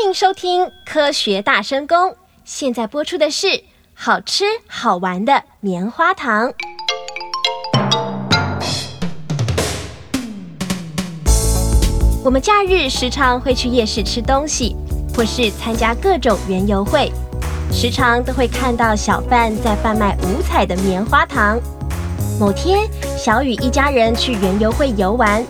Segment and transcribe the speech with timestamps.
[0.00, 2.08] 欢迎收听《科学大声公》，
[2.42, 6.50] 现在播出的是好吃好玩的棉花糖。
[12.24, 14.74] 我们假日时常会去夜市吃东西，
[15.14, 17.12] 或是参加各种园游会，
[17.70, 21.60] 时常都会看到小贩在贩卖五彩的棉花糖。
[22.40, 22.88] 某天，
[23.18, 25.44] 小雨一家人去园游会游玩，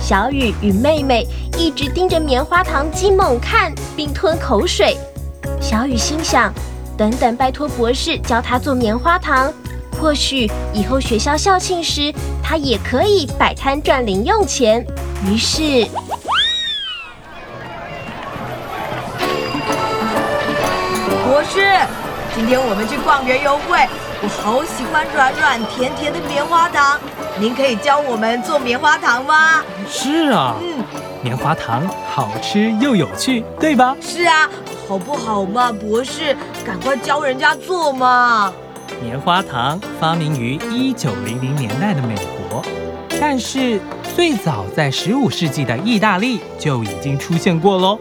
[0.00, 1.24] 小雨与妹妹
[1.62, 4.96] 一直盯着棉花糖机猛看，并吞口水。
[5.60, 6.52] 小雨心想：
[6.98, 9.52] 等等，拜托博士教他做棉花糖，
[10.00, 12.12] 或许以后学校校庆时，
[12.42, 14.84] 他也可以摆摊赚零用钱。
[15.24, 15.86] 于是。
[21.24, 21.60] 博士，
[22.34, 23.86] 今天我们去逛园游会，
[24.20, 26.98] 我好喜欢软软甜甜的棉花糖，
[27.38, 29.62] 您可以教我们做棉花糖吗？
[29.88, 30.84] 是啊，嗯，
[31.22, 33.96] 棉花糖好吃又有趣，对吧？
[34.00, 34.50] 是啊，
[34.88, 36.36] 好不好嘛，博士，
[36.66, 38.52] 赶快教人家做嘛。
[39.00, 42.60] 棉花糖发明于一九零零年代的美国，
[43.20, 43.80] 但是
[44.16, 47.98] 最早在十五世纪的意大利就已经出现过喽。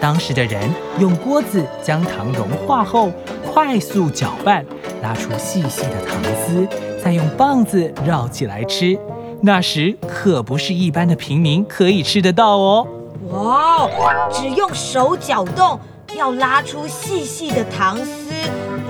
[0.00, 3.12] 当时的人用锅子将糖融化后，
[3.52, 4.64] 快速搅拌，
[5.02, 6.66] 拉出细细的糖丝，
[7.02, 8.98] 再用棒子绕起来吃。
[9.46, 12.86] 那时可不是一般的平民可以吃得到哦。
[13.28, 13.86] 哇，
[14.32, 15.78] 只用手搅动，
[16.16, 18.32] 要拉出细细的糖丝，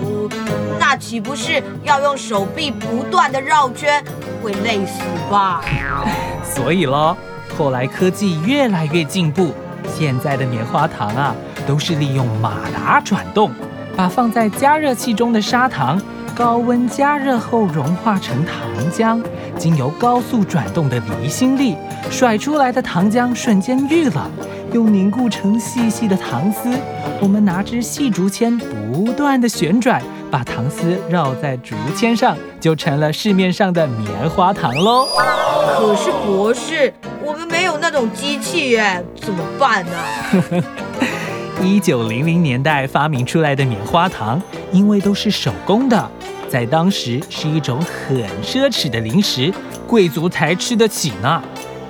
[0.00, 0.30] 呃，
[0.78, 4.00] 那岂不是要用手臂不断的绕圈，
[4.40, 5.60] 会累死吧？
[6.44, 7.16] 所以咯，
[7.58, 9.52] 后来科技越来越进步。
[9.92, 11.34] 现在的棉花糖啊，
[11.66, 13.50] 都是利用马达转动，
[13.96, 16.00] 把放在加热器中的砂糖
[16.32, 18.54] 高温加热后融化成糖
[18.90, 19.20] 浆，
[19.58, 21.76] 经由高速转动的离心力，
[22.10, 24.30] 甩出来的糖浆瞬间遇冷，
[24.72, 26.70] 又凝固成细细的糖丝。
[27.20, 35.06] 我们拿支细竹签不断的旋转，把糖丝绕在竹签上，就成了市面上的棉花糖喽。
[35.78, 36.92] 可是博士。
[37.26, 40.62] 我们没有那种机器耶，怎么办呢？
[41.64, 44.40] 一九零零年代发明出来的棉花糖，
[44.70, 46.10] 因为都是手工的，
[46.54, 49.52] 在当时是一种很奢侈的零食，
[49.88, 51.42] 贵族才吃得起呢。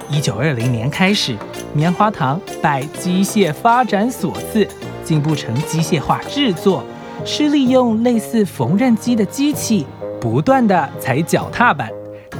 [0.09, 1.37] 一九二零年开始，
[1.75, 4.67] 棉花糖拜机械发展所赐，
[5.05, 6.83] 进步成机械化制作，
[7.27, 9.85] 是利用类似缝纫机的机器，
[10.19, 11.91] 不断的踩脚踏板，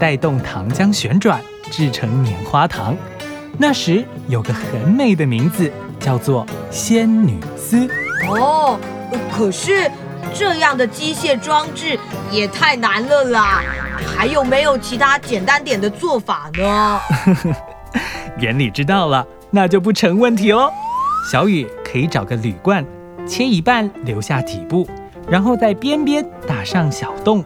[0.01, 1.39] 带动糖浆旋转。
[1.71, 2.97] 制成棉花糖，
[3.59, 5.71] 那时有个很美的名字，
[6.01, 7.87] 叫做仙女丝。
[8.31, 8.79] 哦，
[9.31, 9.91] 可是
[10.33, 11.99] 这样的机械装置
[12.31, 13.63] 也太难了啦！
[14.17, 17.01] 还有没有其他简单点的做法呢？
[18.39, 20.71] 原理知道了，那就不成问题哦。
[21.31, 22.85] 小雨可以找个铝罐，
[23.27, 24.87] 切一半留下底部，
[25.29, 27.45] 然后在边边打上小洞，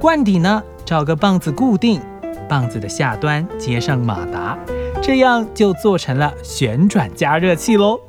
[0.00, 2.00] 罐底呢找个棒子固定。
[2.48, 4.56] 棒子的下端接上马达，
[5.02, 8.00] 这样就做成了旋转加热器喽。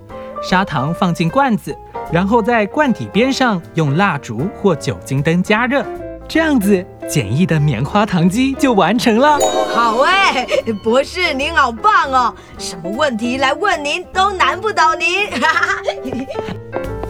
[0.41, 1.75] 砂糖放进罐子，
[2.11, 5.85] 然后在罐体边上用蜡烛或酒精灯加热，
[6.27, 9.37] 这样子简易的棉花糖机就完成了。
[9.73, 10.45] 好哎，
[10.83, 12.33] 博士您好棒哦！
[12.57, 15.27] 什么问题来问您都难不倒您。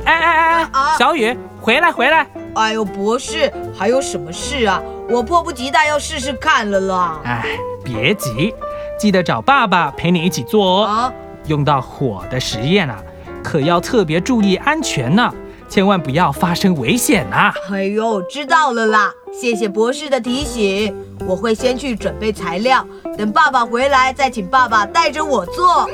[0.06, 2.28] 哎哎哎哎，小雨，回来回来！
[2.56, 4.82] 哎呦，博士，还有什么事啊？
[5.10, 7.20] 我迫不及待要试试看了啦！
[7.24, 7.46] 哎，
[7.84, 8.54] 别急，
[8.98, 10.84] 记得找爸爸陪你一起做哦。
[10.86, 11.14] 啊，
[11.46, 13.02] 用到火的实验啊，
[13.50, 15.34] 可要特别注意安全呢，
[15.68, 17.52] 千万不要发生危险呐！
[17.72, 20.96] 哎呦，知道了啦，谢谢博士的提醒，
[21.28, 22.86] 我会先去准备材料，
[23.18, 25.90] 等爸爸回来再请爸爸带着我做。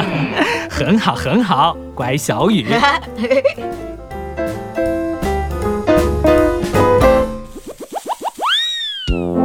[0.72, 2.66] 很好，很好，乖小雨。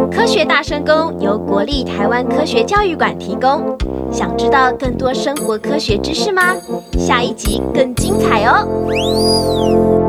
[0.10, 3.78] 科学大声公由国立台湾科学教育馆提供。
[4.12, 6.56] 想知道更多生活科学知识吗？
[6.98, 10.01] 下一集更精彩哦！